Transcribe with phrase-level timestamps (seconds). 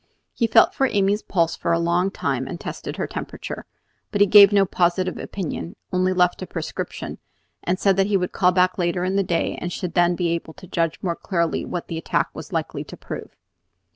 [0.33, 3.67] He felt Amy's pulse for a long time, and tested her temperature;
[4.11, 7.19] but he gave no positive opinion, only left a prescription,
[7.63, 10.55] and said that he would call later in the day and should then be able
[10.55, 13.35] to judge more clearly what the attack was likely to prove.